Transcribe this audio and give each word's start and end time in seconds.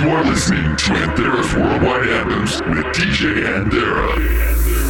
You 0.00 0.08
are 0.08 0.24
listening 0.24 0.64
to 0.64 0.92
Anthera's 0.94 1.54
Worldwide 1.54 2.08
Anthems 2.08 2.58
with 2.62 2.86
DJ 2.96 3.44
Anthera. 3.44 4.89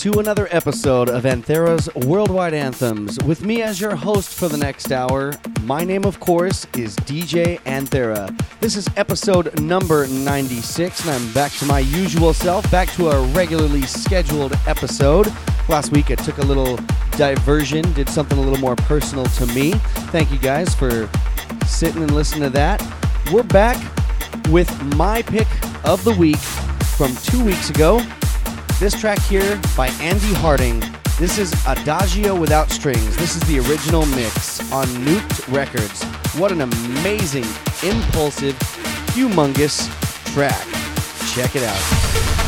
To 0.00 0.18
another 0.18 0.48
episode 0.50 1.10
of 1.10 1.24
Anthera's 1.24 1.94
Worldwide 1.94 2.54
Anthems. 2.54 3.18
With 3.22 3.44
me 3.44 3.60
as 3.60 3.78
your 3.82 3.94
host 3.94 4.32
for 4.32 4.48
the 4.48 4.56
next 4.56 4.90
hour, 4.92 5.34
my 5.64 5.84
name, 5.84 6.04
of 6.04 6.18
course, 6.20 6.66
is 6.74 6.96
DJ 7.00 7.60
Anthera. 7.64 8.34
This 8.60 8.76
is 8.76 8.88
episode 8.96 9.60
number 9.60 10.06
96, 10.06 11.02
and 11.02 11.10
I'm 11.10 11.32
back 11.34 11.52
to 11.58 11.66
my 11.66 11.80
usual 11.80 12.32
self, 12.32 12.70
back 12.70 12.88
to 12.92 13.10
a 13.10 13.26
regularly 13.32 13.82
scheduled 13.82 14.54
episode. 14.66 15.30
Last 15.68 15.92
week 15.92 16.10
I 16.10 16.14
took 16.14 16.38
a 16.38 16.46
little 16.46 16.78
diversion, 17.18 17.92
did 17.92 18.08
something 18.08 18.38
a 18.38 18.40
little 18.40 18.58
more 18.58 18.76
personal 18.76 19.26
to 19.26 19.44
me. 19.48 19.72
Thank 20.12 20.32
you 20.32 20.38
guys 20.38 20.74
for 20.74 21.10
sitting 21.66 22.02
and 22.02 22.14
listening 22.14 22.44
to 22.44 22.50
that. 22.50 22.80
We're 23.30 23.42
back 23.42 23.76
with 24.48 24.70
my 24.96 25.20
pick 25.20 25.48
of 25.84 26.02
the 26.04 26.14
week 26.14 26.38
from 26.96 27.14
two 27.16 27.44
weeks 27.44 27.68
ago. 27.68 28.00
This 28.80 28.98
track 28.98 29.18
here 29.18 29.60
by 29.76 29.88
Andy 30.00 30.32
Harding. 30.32 30.80
This 31.18 31.36
is 31.36 31.52
Adagio 31.66 32.34
Without 32.34 32.70
Strings. 32.70 33.14
This 33.18 33.36
is 33.36 33.42
the 33.42 33.58
original 33.58 34.06
mix 34.06 34.72
on 34.72 34.86
Nuked 35.04 35.54
Records. 35.54 36.02
What 36.40 36.50
an 36.50 36.62
amazing, 36.62 37.44
impulsive, 37.82 38.54
humongous 39.12 39.86
track. 40.32 40.66
Check 41.34 41.56
it 41.56 41.62
out. 41.62 42.39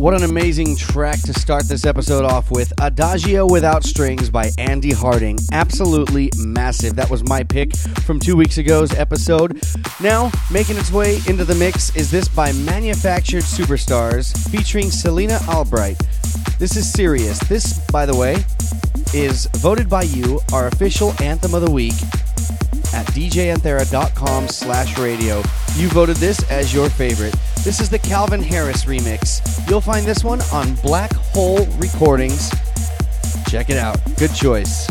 What 0.00 0.14
an 0.14 0.22
amazing 0.22 0.76
track 0.76 1.20
to 1.24 1.34
start 1.34 1.68
this 1.68 1.84
episode 1.84 2.24
off 2.24 2.50
with. 2.50 2.72
Adagio 2.80 3.46
Without 3.46 3.84
Strings 3.84 4.30
by 4.30 4.50
Andy 4.56 4.92
Harding. 4.92 5.38
Absolutely 5.52 6.30
massive. 6.38 6.96
That 6.96 7.10
was 7.10 7.22
my 7.24 7.44
pick 7.44 7.76
from 7.76 8.18
two 8.18 8.34
weeks 8.34 8.56
ago's 8.56 8.94
episode. 8.94 9.62
Now, 10.00 10.32
making 10.50 10.78
its 10.78 10.90
way 10.90 11.20
into 11.28 11.44
the 11.44 11.54
mix 11.54 11.94
is 11.96 12.10
this 12.10 12.28
by 12.28 12.50
Manufactured 12.52 13.42
Superstars 13.42 14.34
featuring 14.48 14.90
Selina 14.90 15.38
Albright. 15.46 16.00
This 16.58 16.78
is 16.78 16.90
serious. 16.90 17.38
This, 17.40 17.78
by 17.92 18.06
the 18.06 18.16
way, 18.16 18.42
is 19.12 19.48
voted 19.56 19.90
by 19.90 20.04
you 20.04 20.40
our 20.54 20.68
official 20.68 21.12
anthem 21.20 21.54
of 21.54 21.60
the 21.60 21.70
week 21.70 22.00
at 22.94 23.06
djanthera.com 23.08 24.48
slash 24.48 24.96
radio. 24.96 25.42
You 25.76 25.88
voted 25.88 26.16
this 26.16 26.42
as 26.50 26.72
your 26.72 26.88
favorite. 26.88 27.36
This 27.62 27.78
is 27.78 27.90
the 27.90 27.98
Calvin 27.98 28.42
Harris 28.42 28.86
remix. 28.86 29.68
You'll 29.68 29.82
find 29.82 30.06
this 30.06 30.24
one 30.24 30.40
on 30.50 30.74
Black 30.76 31.12
Hole 31.12 31.66
Recordings. 31.76 32.50
Check 33.48 33.68
it 33.68 33.76
out. 33.76 34.00
Good 34.16 34.34
choice. 34.34 34.88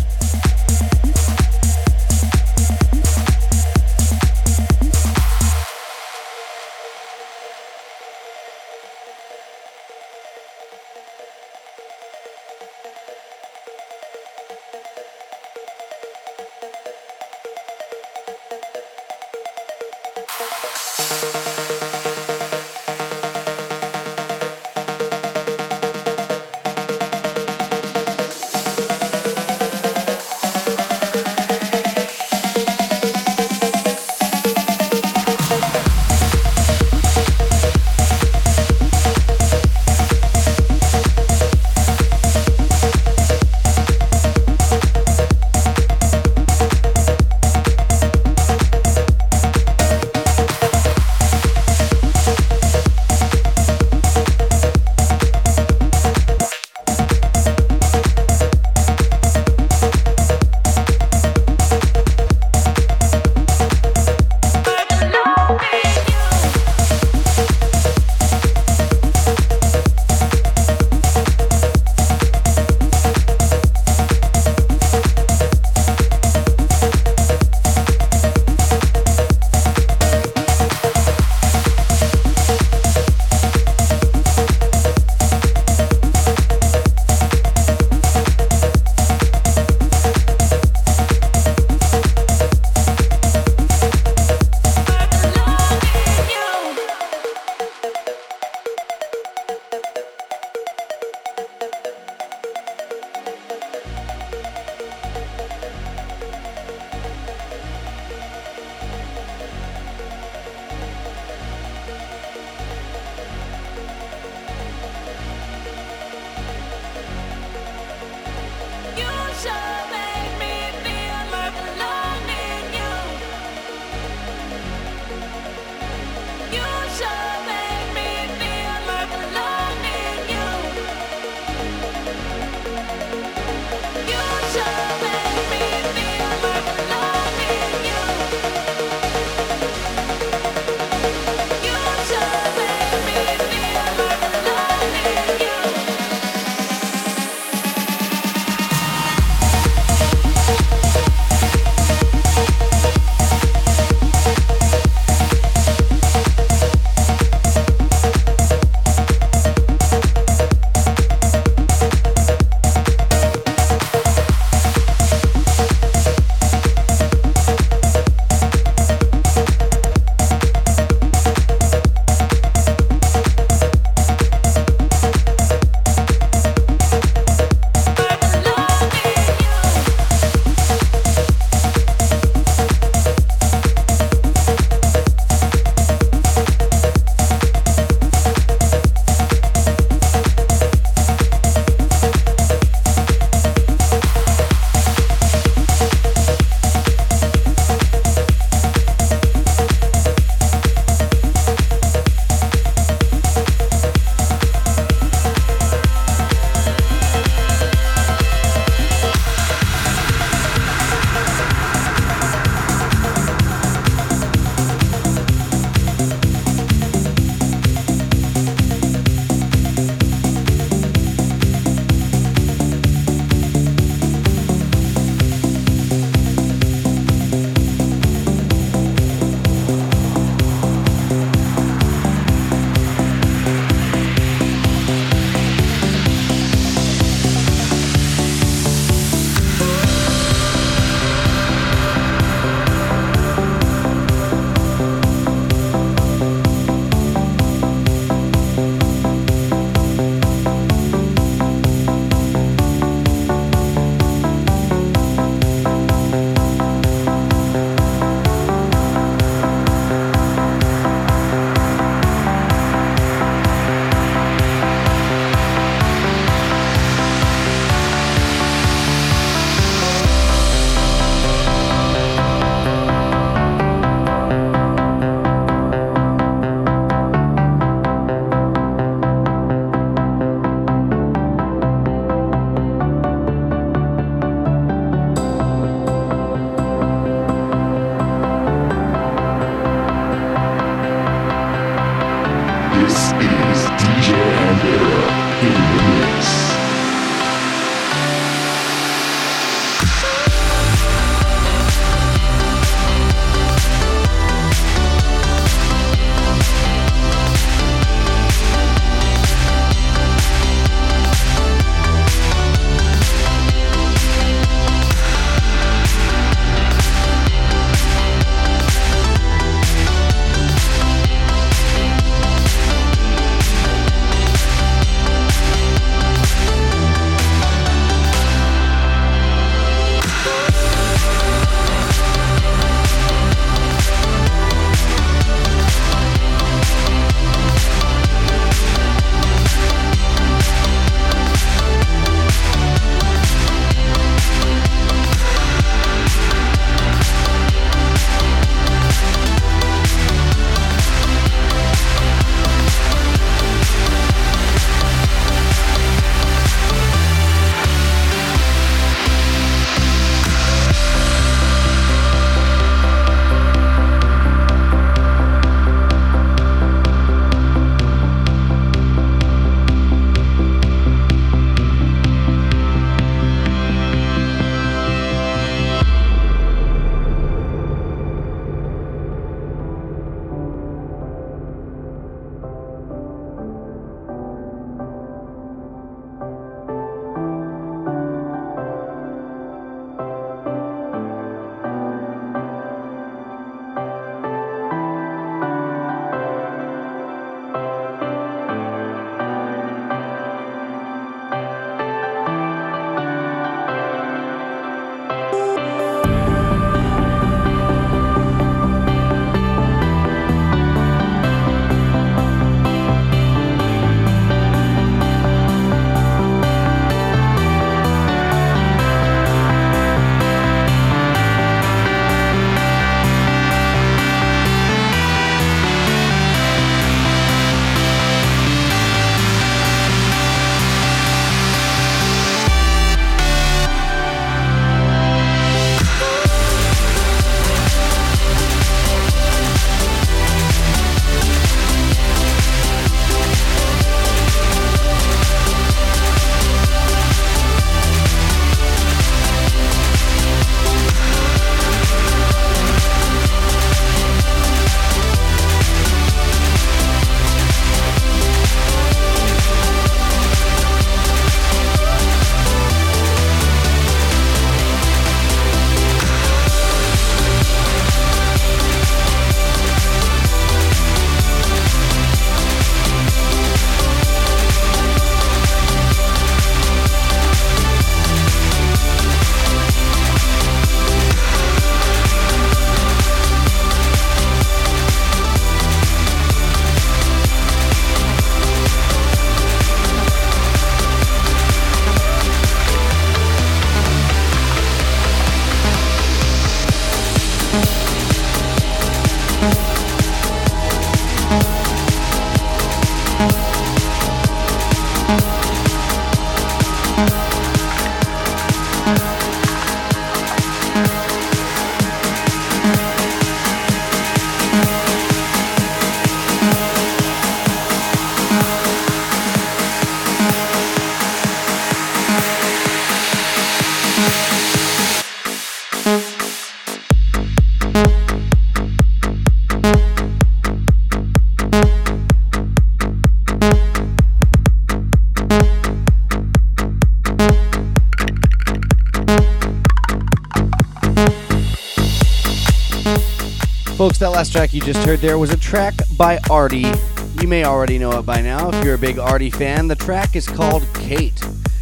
Folks, 543.89 543.97
that 543.97 544.11
last 544.11 544.31
track 544.31 544.53
you 544.53 544.61
just 544.61 544.85
heard 544.85 544.99
there 544.99 545.17
was 545.17 545.31
a 545.31 545.37
track 545.37 545.73
by 545.97 546.19
Arty. 546.29 546.71
You 547.19 547.27
may 547.27 547.43
already 547.43 547.79
know 547.79 547.97
it 547.97 548.05
by 548.05 548.21
now 548.21 548.51
if 548.51 548.63
you're 548.63 548.75
a 548.75 548.77
big 548.77 548.99
Arty 548.99 549.31
fan. 549.31 549.67
The 549.67 549.75
track 549.75 550.15
is 550.15 550.27
called 550.27 550.63
Kate. 550.75 551.19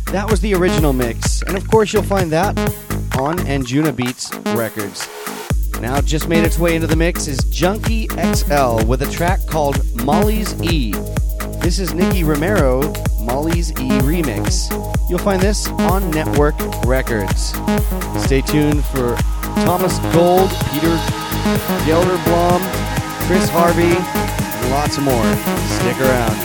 That 0.07 0.29
was 0.29 0.41
the 0.41 0.53
original 0.53 0.91
mix, 0.91 1.41
and 1.43 1.55
of 1.55 1.65
course, 1.69 1.93
you'll 1.93 2.03
find 2.03 2.29
that 2.33 2.59
on 3.17 3.37
Anjunabeats 3.37 4.57
Records. 4.57 5.07
Now, 5.79 6.01
just 6.01 6.27
made 6.27 6.43
its 6.43 6.59
way 6.59 6.75
into 6.75 6.85
the 6.85 6.97
mix 6.97 7.27
is 7.27 7.45
Junkie 7.45 8.09
XL 8.09 8.85
with 8.85 9.03
a 9.03 9.09
track 9.09 9.39
called 9.47 9.79
Molly's 10.03 10.61
E. 10.61 10.91
This 11.61 11.79
is 11.79 11.93
Nicky 11.93 12.25
Romero, 12.25 12.81
Molly's 13.21 13.71
E 13.71 13.87
remix. 14.01 14.69
You'll 15.09 15.19
find 15.19 15.41
this 15.41 15.69
on 15.69 16.11
Network 16.11 16.55
Records. 16.85 17.53
Stay 18.21 18.41
tuned 18.41 18.83
for 18.83 19.15
Thomas 19.63 19.97
Gold, 20.13 20.49
Peter 20.73 21.26
Gelderblom, 21.85 22.61
Chris 23.27 23.49
Harvey, 23.49 23.95
and 23.95 24.69
lots 24.71 24.97
more. 24.97 25.23
Stick 25.67 25.99
around. 26.01 26.35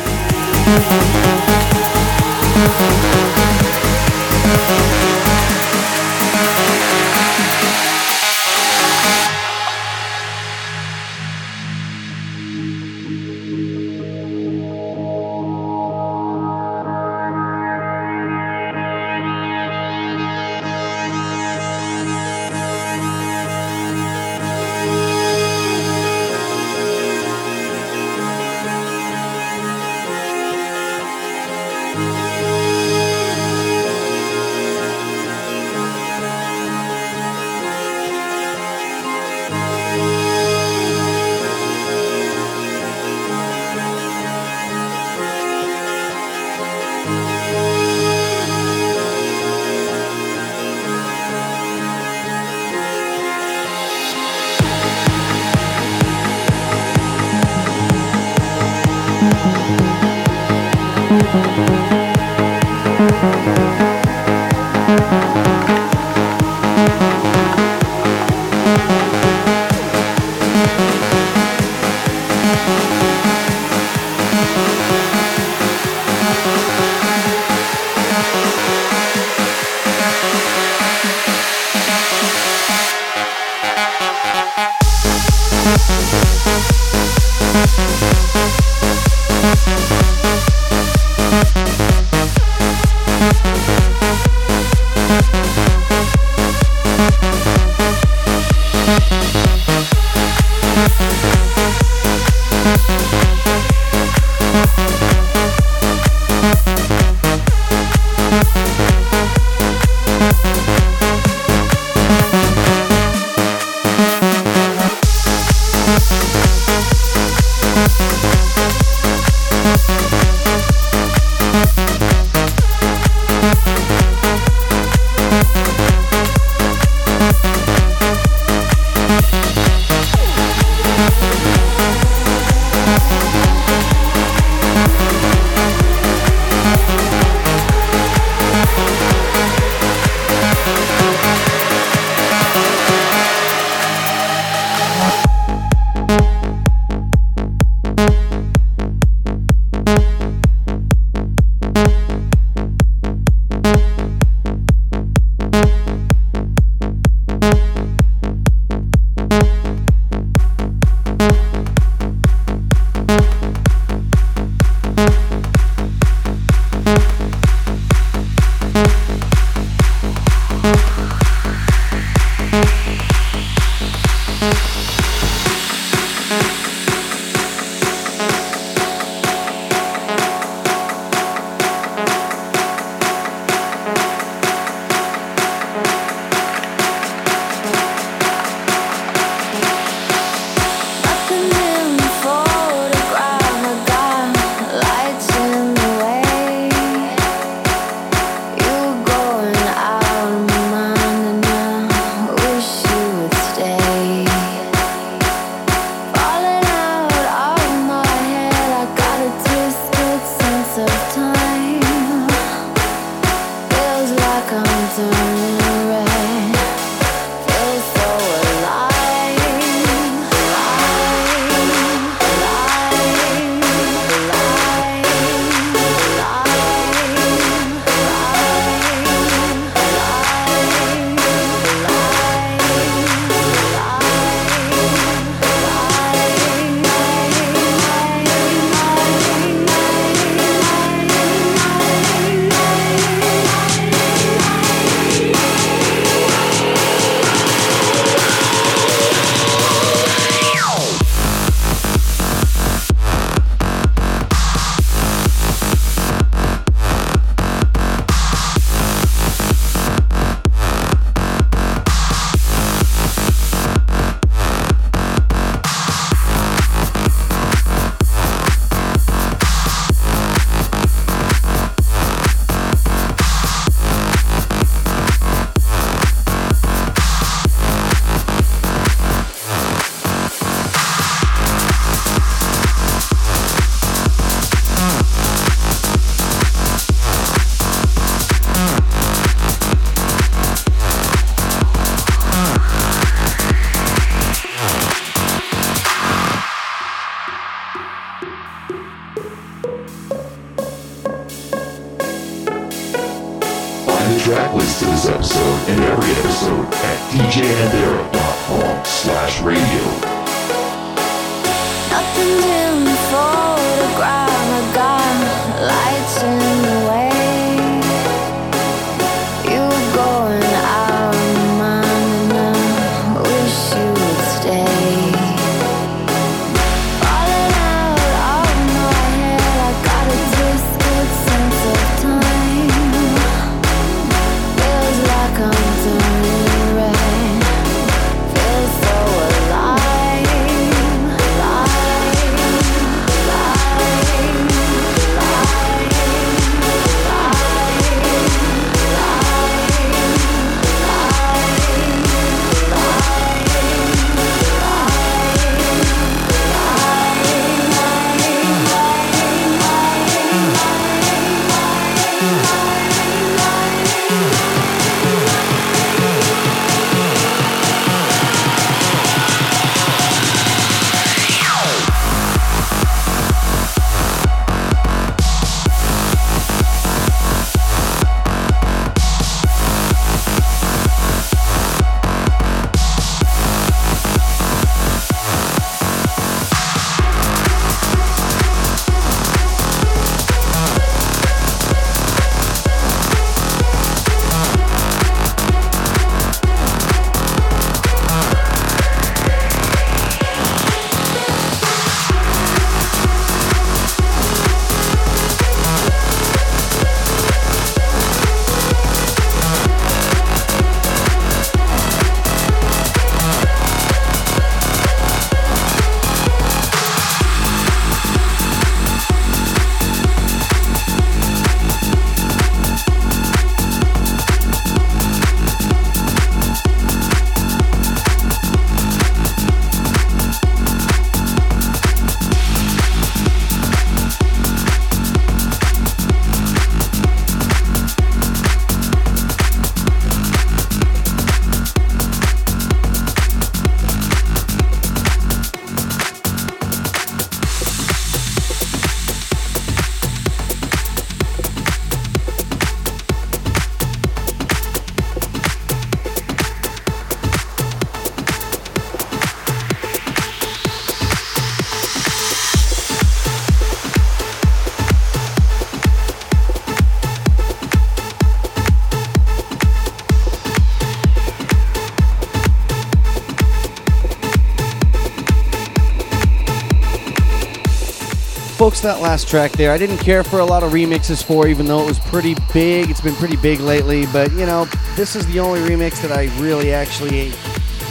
Folks, 478.63 478.79
that 478.79 479.01
last 479.01 479.29
track 479.29 479.51
there, 479.51 479.73
I 479.73 479.77
didn't 479.77 479.99
care 479.99 480.23
for 480.23 480.39
a 480.39 480.45
lot 480.45 480.63
of 480.63 480.71
remixes 480.71 481.21
for, 481.21 481.49
even 481.49 481.67
though 481.67 481.83
it 481.83 481.87
was 481.87 481.99
pretty 481.99 482.37
big. 482.55 482.91
It's 482.91 483.01
been 483.01 483.17
pretty 483.17 483.35
big 483.35 483.59
lately, 483.59 484.07
but 484.13 484.31
you 484.35 484.47
know, 484.47 484.67
this 484.95 485.17
is 485.17 485.27
the 485.27 485.41
only 485.41 485.59
remix 485.59 486.01
that 486.01 486.13
I 486.13 486.27
really 486.41 486.73
actually 486.73 487.33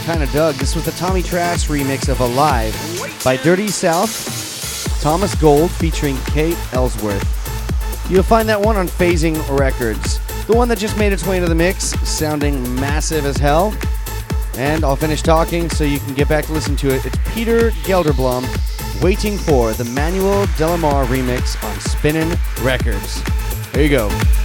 kind 0.06 0.22
of 0.22 0.32
dug. 0.32 0.54
This 0.54 0.74
was 0.74 0.86
the 0.86 0.92
Tommy 0.92 1.22
Trash 1.22 1.68
remix 1.68 2.08
of 2.08 2.20
Alive 2.20 2.72
by 3.22 3.36
Dirty 3.36 3.68
South, 3.68 4.98
Thomas 5.02 5.34
Gold 5.34 5.70
featuring 5.72 6.16
Kate 6.28 6.56
Elsworth. 6.72 8.10
You'll 8.10 8.22
find 8.22 8.48
that 8.48 8.58
one 8.58 8.78
on 8.78 8.88
Phazing 8.88 9.36
Records. 9.54 10.20
The 10.46 10.56
one 10.56 10.68
that 10.68 10.78
just 10.78 10.96
made 10.96 11.12
its 11.12 11.26
way 11.26 11.36
into 11.36 11.50
the 11.50 11.54
mix, 11.54 11.90
sounding 12.08 12.62
massive 12.76 13.26
as 13.26 13.36
hell. 13.36 13.76
And 14.56 14.84
I'll 14.84 14.96
finish 14.96 15.20
talking 15.20 15.68
so 15.68 15.84
you 15.84 15.98
can 15.98 16.14
get 16.14 16.30
back 16.30 16.46
to 16.46 16.52
listen 16.54 16.76
to 16.76 16.94
it. 16.94 17.04
It's 17.04 17.18
Peter 17.34 17.72
Gelderblom 17.82 18.46
waiting 19.02 19.36
for 19.36 19.72
the 19.72 19.84
Manuel 19.84 20.46
De 20.56 20.66
La 20.66 20.76
Mare 20.76 21.04
remix 21.06 21.62
on 21.64 21.80
Spinnin' 21.80 22.38
Records. 22.62 23.20
Here 23.72 23.82
you 23.82 23.88
go. 23.88 24.41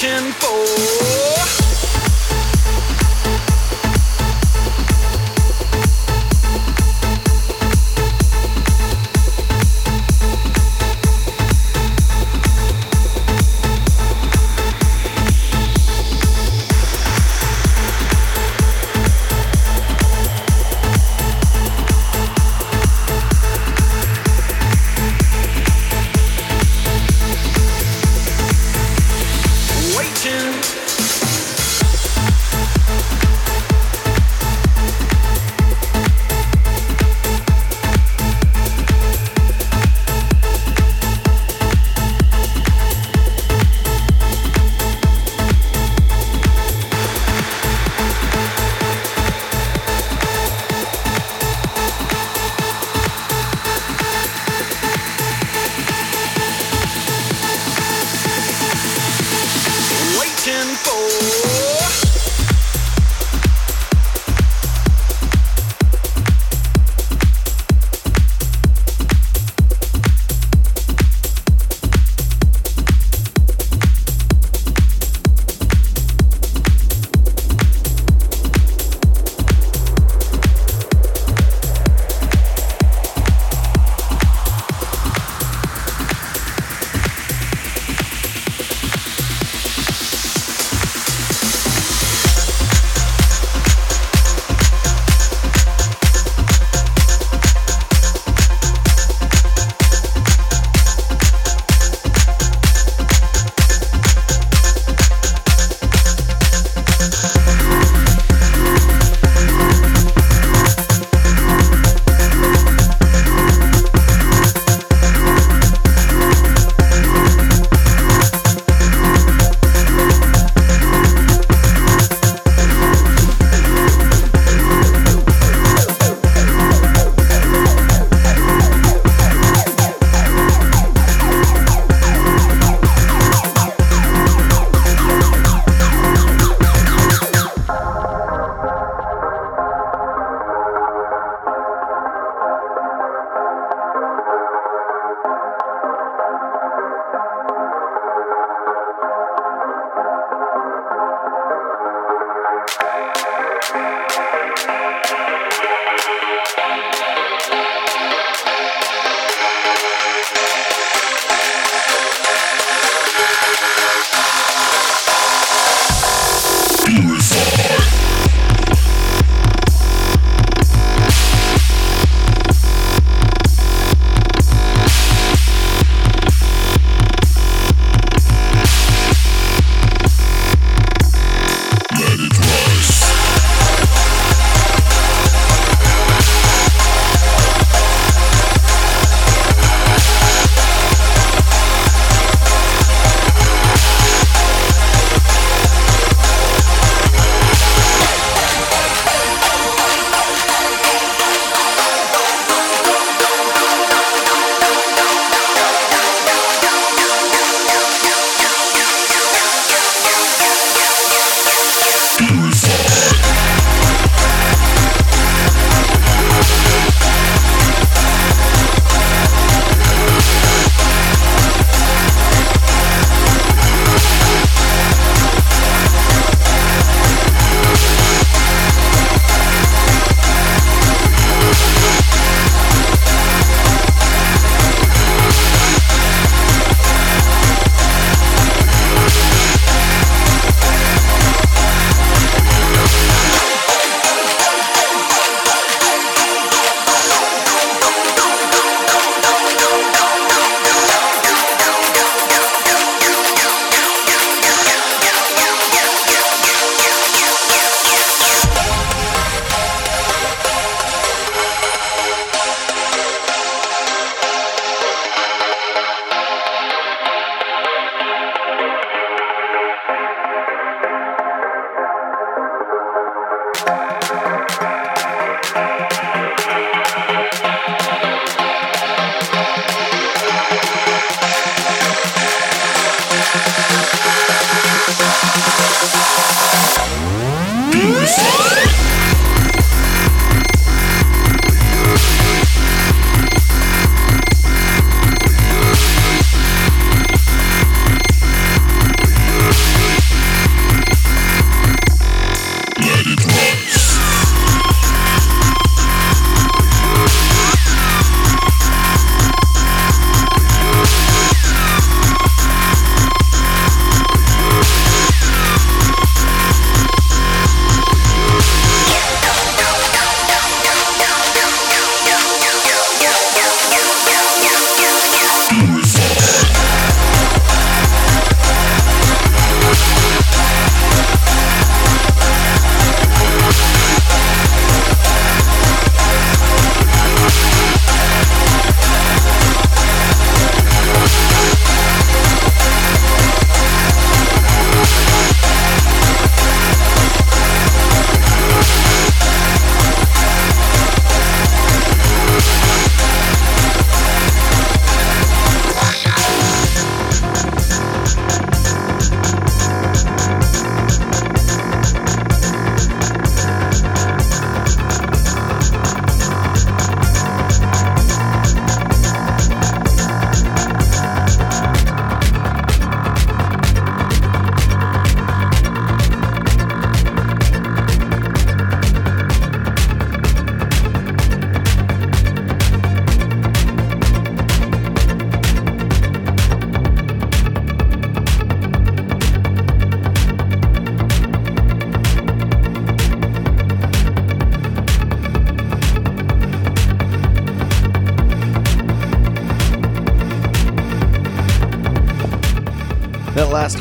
Waiting 0.00 0.32
for. 0.34 1.47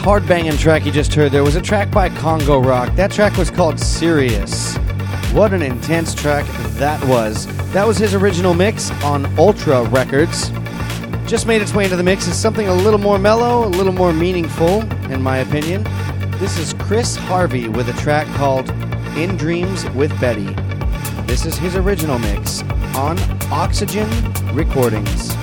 Hard 0.08 0.26
banging 0.26 0.56
track 0.56 0.86
you 0.86 0.92
just 0.94 1.14
heard 1.14 1.34
there 1.34 1.44
was 1.44 1.58
a 1.58 1.62
track 1.62 1.92
by 1.92 2.08
Congorock. 2.08 2.96
That 2.96 3.12
track 3.12 3.36
was 3.36 3.52
called 3.52 3.78
Serious. 3.78 4.78
What 5.34 5.52
an 5.52 5.62
intense 5.62 6.16
track 6.16 6.46
that 6.78 7.04
was. 7.10 7.46
That 7.74 7.86
was 7.86 7.98
his 7.98 8.14
original 8.14 8.54
mix 8.54 8.90
on 9.04 9.26
Ultra 9.38 9.84
Records. 9.84 10.50
Just 11.30 11.46
made 11.46 11.62
its 11.62 11.74
way 11.74 11.84
into 11.84 11.98
the 11.98 12.04
mix 12.04 12.26
is 12.26 12.38
something 12.38 12.70
a 12.70 12.74
little 12.74 13.02
more 13.02 13.20
mellow, 13.20 13.66
a 13.66 13.68
little 13.68 13.92
more 13.92 14.14
meaningful, 14.14 14.82
in 15.12 15.22
my 15.22 15.40
opinion. 15.40 15.84
This 16.40 16.58
is 16.58 16.72
Chris 16.76 17.18
Harvey 17.18 17.68
with 17.68 17.90
a 17.90 18.02
track 18.02 18.28
called 18.38 18.70
In 19.18 19.36
Dreams 19.36 19.90
with 19.90 20.18
Betty. 20.22 20.56
This 21.26 21.46
is 21.46 21.58
his 21.58 21.76
original 21.76 22.18
mix 22.18 22.62
on 22.96 23.20
Oxygen 23.52 24.08
Recordings. 24.54 25.37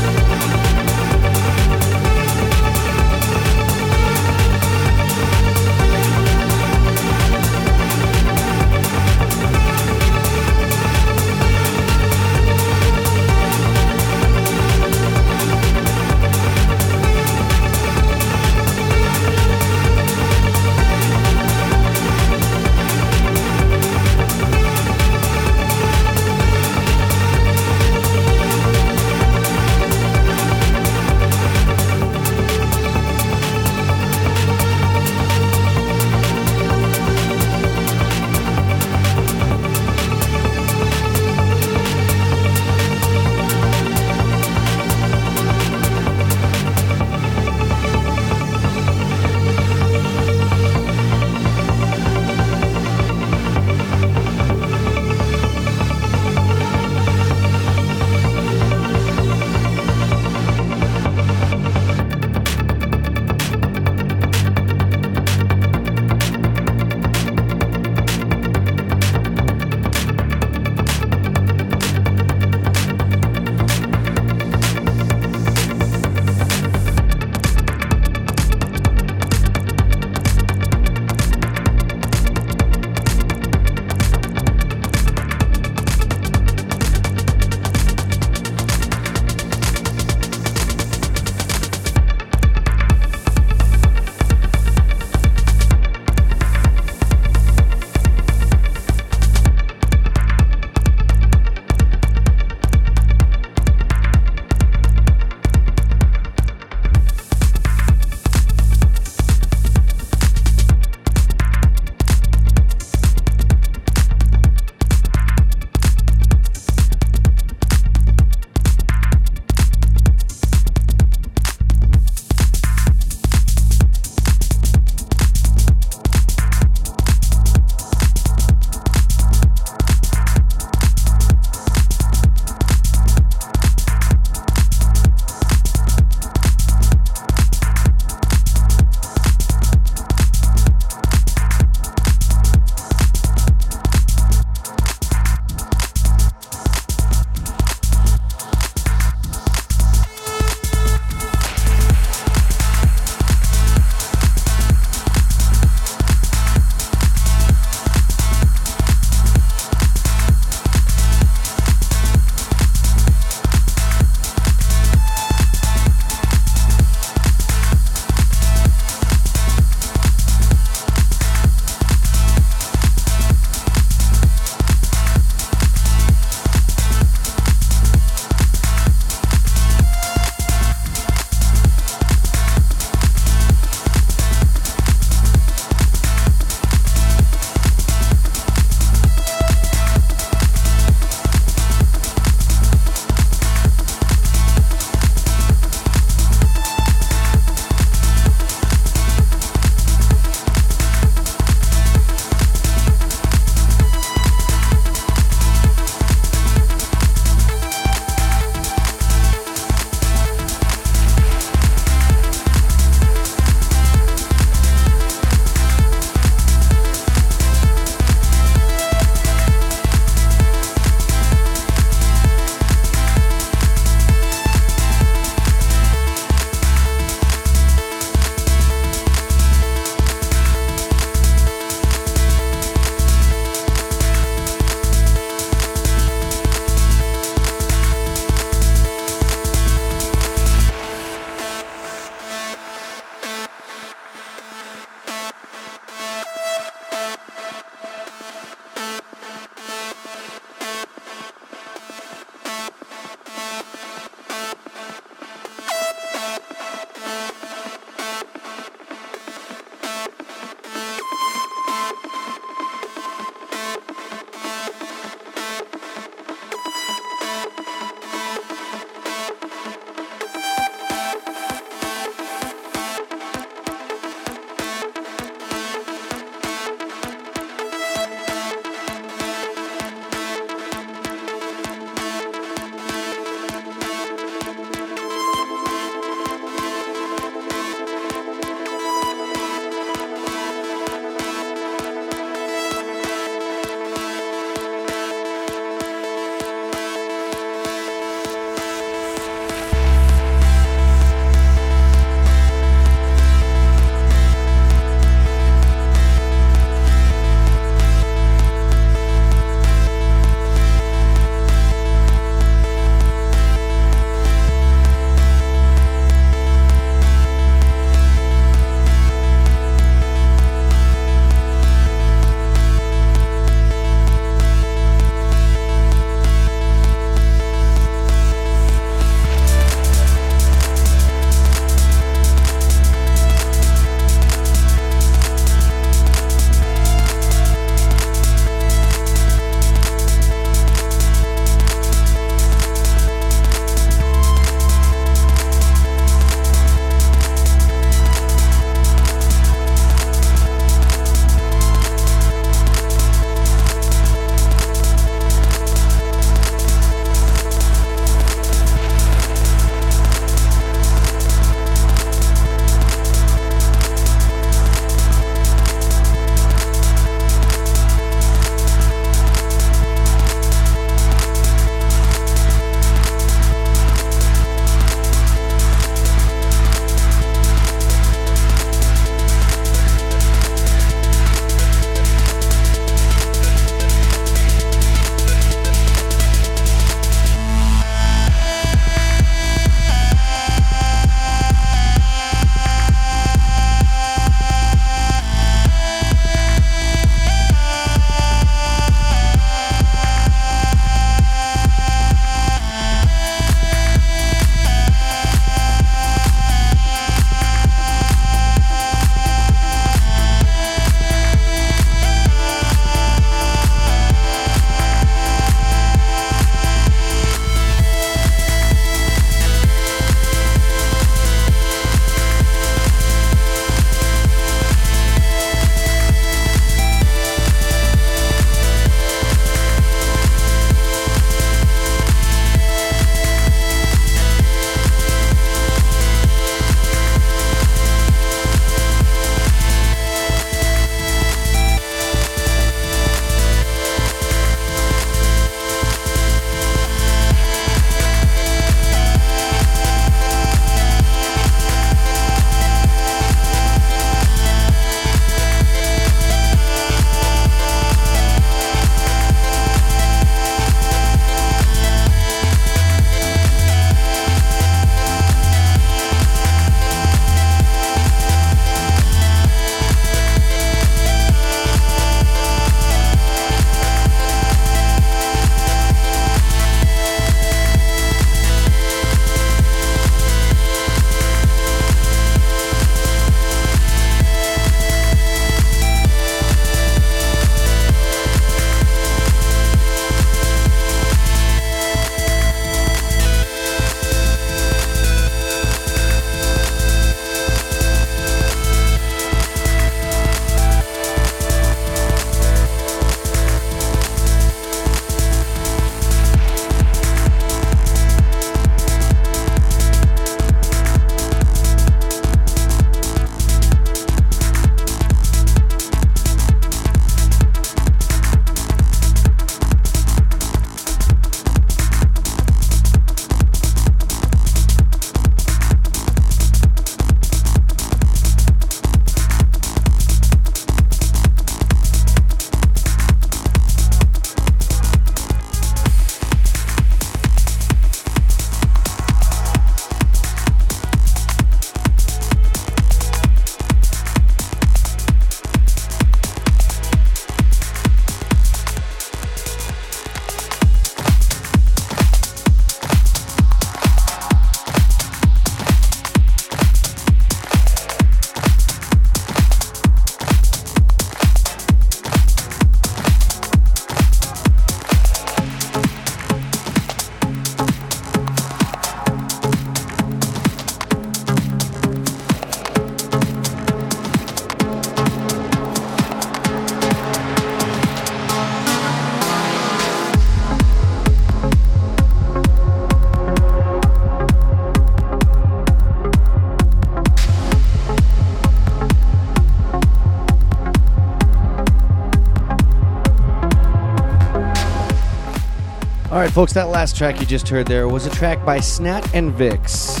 Right, 596.30 596.34
folks, 596.36 596.52
that 596.52 596.68
last 596.68 596.96
track 596.96 597.18
you 597.18 597.26
just 597.26 597.48
heard 597.48 597.66
there 597.66 597.88
was 597.88 598.06
a 598.06 598.10
track 598.10 598.46
by 598.46 598.58
Snatt 598.58 599.14
and 599.14 599.32
Vix. 599.32 600.00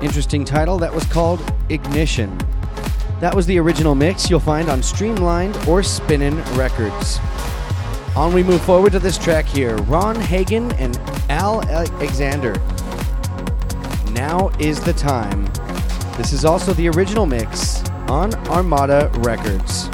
Interesting 0.00 0.44
title, 0.44 0.78
that 0.78 0.94
was 0.94 1.04
called 1.06 1.40
Ignition. 1.70 2.38
That 3.18 3.34
was 3.34 3.46
the 3.46 3.58
original 3.58 3.96
mix 3.96 4.30
you'll 4.30 4.38
find 4.38 4.68
on 4.68 4.80
Streamlined 4.80 5.56
or 5.66 5.82
Spinnin' 5.82 6.40
Records. 6.54 7.18
On 8.14 8.32
we 8.32 8.44
move 8.44 8.60
forward 8.60 8.92
to 8.92 9.00
this 9.00 9.18
track 9.18 9.44
here 9.44 9.76
Ron 9.78 10.14
Hagen 10.14 10.70
and 10.74 10.96
Al 11.28 11.68
Alexander. 11.68 12.52
Now 14.12 14.52
is 14.60 14.80
the 14.80 14.92
time. 14.92 15.46
This 16.16 16.32
is 16.32 16.44
also 16.44 16.74
the 16.74 16.88
original 16.90 17.26
mix 17.26 17.82
on 18.08 18.32
Armada 18.46 19.10
Records. 19.14 19.90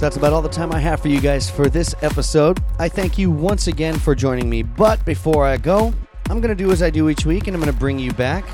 That's 0.00 0.16
about 0.16 0.32
all 0.32 0.40
the 0.40 0.48
time 0.48 0.72
I 0.72 0.80
have 0.80 1.02
for 1.02 1.08
you 1.08 1.20
guys 1.20 1.50
for 1.50 1.68
this 1.68 1.94
episode. 2.00 2.58
I 2.78 2.88
thank 2.88 3.18
you 3.18 3.30
once 3.30 3.66
again 3.66 3.98
for 3.98 4.14
joining 4.14 4.48
me. 4.48 4.62
But 4.62 5.04
before 5.04 5.44
I 5.44 5.58
go, 5.58 5.92
I'm 6.30 6.40
going 6.40 6.56
to 6.56 6.64
do 6.64 6.72
as 6.72 6.82
I 6.82 6.88
do 6.88 7.10
each 7.10 7.26
week, 7.26 7.48
and 7.48 7.54
I'm 7.54 7.60
going 7.60 7.70
to 7.70 7.78
bring 7.78 7.98
you 7.98 8.10
back 8.14 8.46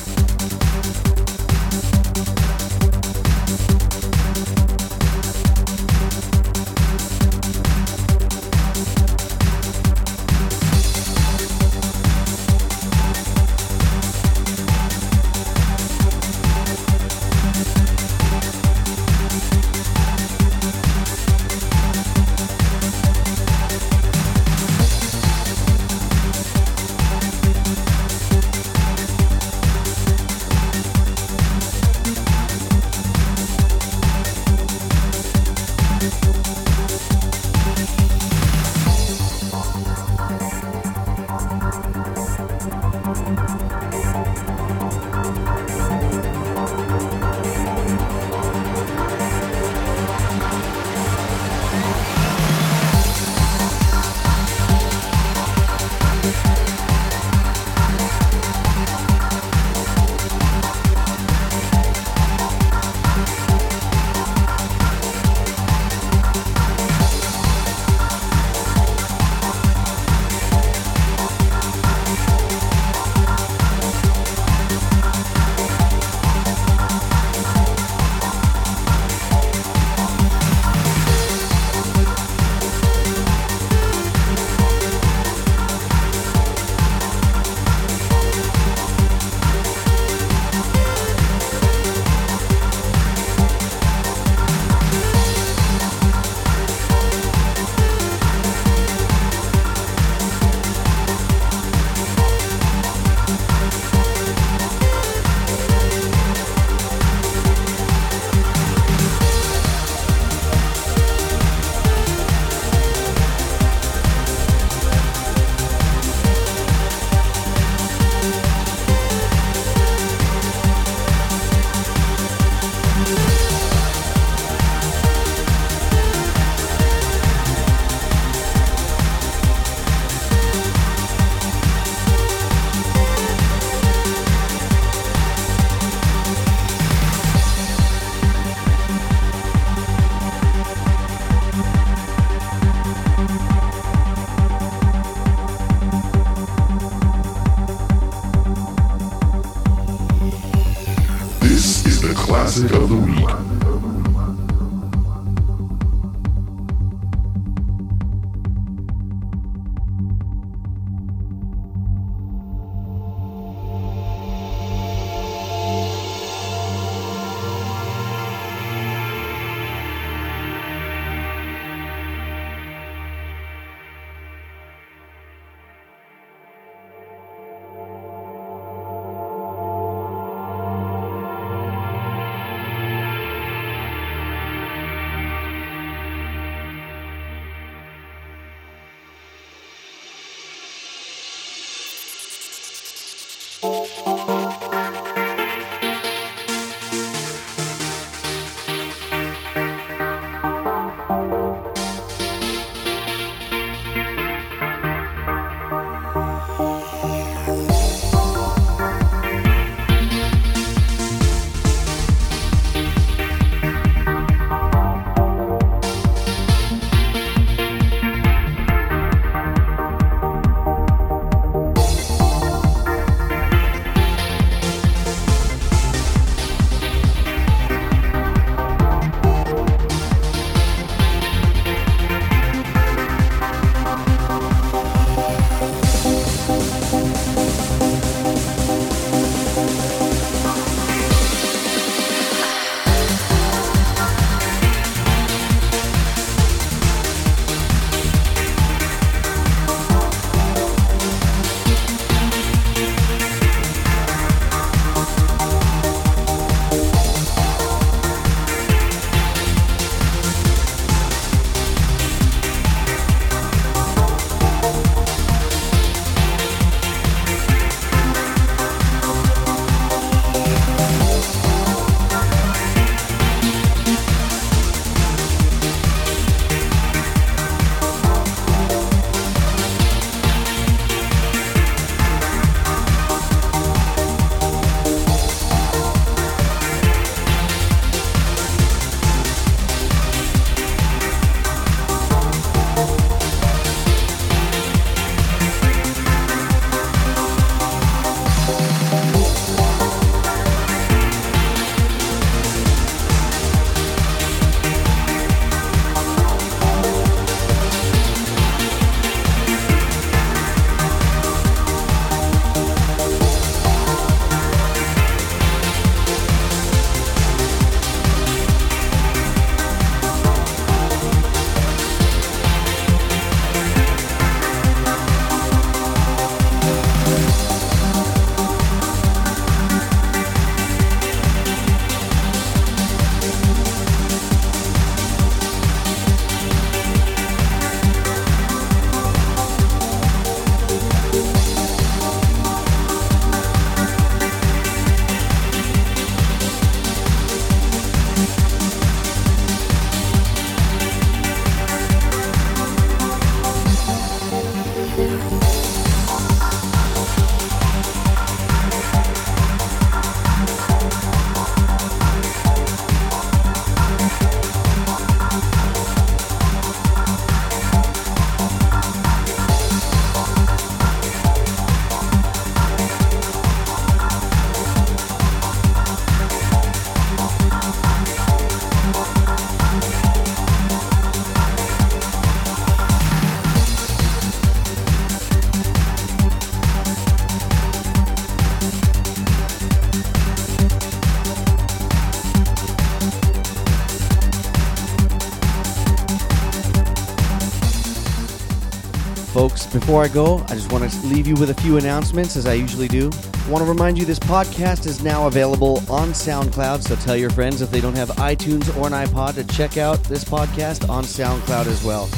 Before 399.84 400.02
I 400.02 400.08
go, 400.08 400.38
I 400.48 400.54
just 400.54 400.72
want 400.72 400.90
to 400.90 401.06
leave 401.08 401.26
you 401.26 401.34
with 401.34 401.50
a 401.50 401.54
few 401.60 401.76
announcements 401.76 402.36
as 402.36 402.46
I 402.46 402.54
usually 402.54 402.88
do. 402.88 403.10
I 403.12 403.50
want 403.50 403.62
to 403.62 403.70
remind 403.70 403.98
you 403.98 404.06
this 404.06 404.18
podcast 404.18 404.86
is 404.86 405.04
now 405.04 405.26
available 405.26 405.76
on 405.90 406.08
SoundCloud, 406.08 406.82
so 406.82 406.96
tell 406.96 407.18
your 407.18 407.28
friends 407.28 407.60
if 407.60 407.70
they 407.70 407.82
don't 407.82 407.94
have 407.94 408.08
iTunes 408.12 408.74
or 408.78 408.86
an 408.86 408.94
iPod 408.94 409.34
to 409.34 409.44
check 409.54 409.76
out 409.76 410.02
this 410.04 410.24
podcast 410.24 410.88
on 410.88 411.04
SoundCloud 411.04 411.66
as 411.66 411.84
well. 411.84 412.08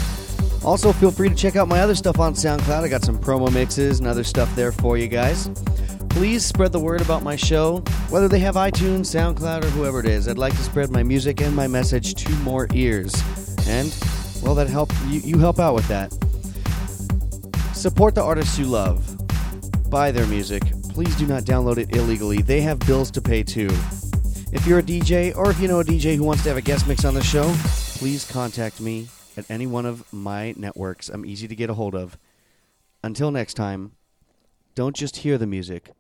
Also, 0.65 0.93
feel 0.93 1.11
free 1.11 1.29
to 1.29 1.35
check 1.35 1.57
out 1.57 1.67
my 1.67 1.81
other 1.81 1.97
stuff 1.97 2.21
on 2.21 2.35
SoundCloud. 2.35 2.85
I 2.85 2.89
got 2.89 3.03
some 3.03 3.19
promo 3.19 3.53
mixes 3.53 3.99
and 3.99 4.07
other 4.07 4.23
stuff 4.23 4.55
there 4.55 4.71
for 4.71 4.97
you 4.97 5.09
guys. 5.09 5.49
Please 6.09 6.45
spread 6.45 6.71
the 6.71 6.79
word 6.79 7.01
about 7.01 7.25
my 7.25 7.35
show, 7.35 7.79
whether 8.11 8.29
they 8.29 8.39
have 8.39 8.55
iTunes, 8.55 9.07
SoundCloud, 9.13 9.65
or 9.65 9.71
whoever 9.71 9.99
it 9.99 10.07
is. 10.07 10.29
I'd 10.29 10.39
like 10.39 10.55
to 10.55 10.63
spread 10.63 10.93
my 10.93 11.03
music 11.03 11.41
and 11.41 11.57
my 11.57 11.67
message 11.67 12.15
to 12.15 12.31
more 12.45 12.69
ears. 12.75 13.13
And, 13.67 13.93
well, 14.41 14.55
that 14.55 14.69
help 14.69 14.93
you, 15.09 15.19
you 15.19 15.39
help 15.41 15.59
out 15.59 15.75
with 15.75 15.89
that. 15.89 16.17
Support 17.87 18.17
the 18.17 18.23
artists 18.25 18.59
you 18.59 18.65
love. 18.65 19.17
Buy 19.89 20.11
their 20.11 20.27
music. 20.27 20.65
Please 20.89 21.15
do 21.15 21.25
not 21.25 21.45
download 21.45 21.79
it 21.79 21.95
illegally. 21.95 22.43
They 22.43 22.61
have 22.63 22.81
bills 22.81 23.13
to 23.13 23.23
pay 23.23 23.45
too. 23.45 23.69
If 24.51 24.67
you're 24.67 24.81
a 24.81 24.83
DJ 24.83 25.37
or 25.37 25.53
if 25.53 25.61
you 25.61 25.69
know 25.69 25.79
a 25.79 25.85
DJ 25.85 26.17
who 26.17 26.25
wants 26.25 26.43
to 26.43 26.49
have 26.49 26.59
a 26.59 26.63
guest 26.63 26.89
mix 26.89 27.05
on 27.05 27.15
the 27.15 27.23
show, 27.23 27.45
please 27.97 28.29
contact 28.29 28.81
me 28.81 29.07
at 29.37 29.49
any 29.49 29.69
one 29.69 29.87
of 29.87 30.13
my 30.13 30.53
networks. 30.57 31.09
I'm 31.09 31.25
easy 31.25 31.47
to 31.47 31.55
get 31.55 31.71
a 31.71 31.75
hold 31.75 31.95
of. 31.95 32.19
Until 33.05 33.31
next 33.31 33.55
time, 33.55 33.93
don't 34.75 34.97
just 34.97 35.19
hear 35.19 35.39
the 35.39 35.47
music. 35.47 35.93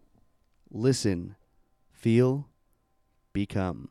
Listen, 0.72 1.36
feel, 1.92 2.48
become. 3.32 3.90